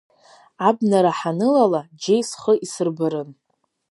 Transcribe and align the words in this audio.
Абнара 0.67 1.11
ҳанылала, 1.19 1.81
џьеи 2.01 2.21
схы 2.29 2.53
исырбарын. 2.65 3.29